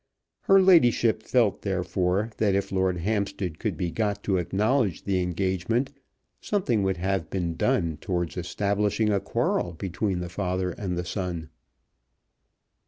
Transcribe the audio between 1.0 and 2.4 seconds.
felt therefore